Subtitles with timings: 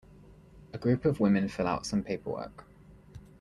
[0.73, 2.63] A group of women fill out some paperwork.